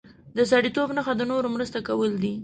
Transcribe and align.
د 0.37 0.39
سړیتوب 0.51 0.89
نښه 0.97 1.13
د 1.17 1.21
نورو 1.31 1.47
مرسته 1.55 1.77
کول 1.87 2.11
دي. 2.23 2.33